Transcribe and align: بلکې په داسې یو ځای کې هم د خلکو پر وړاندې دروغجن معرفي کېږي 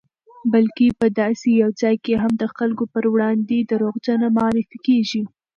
بلکې 0.53 0.85
په 0.99 1.07
داسې 1.19 1.47
یو 1.61 1.71
ځای 1.81 1.95
کې 2.05 2.13
هم 2.21 2.31
د 2.41 2.43
خلکو 2.55 2.83
پر 2.93 3.03
وړاندې 3.13 3.57
دروغجن 3.71 4.21
معرفي 4.37 4.77
کېږي 4.87 5.21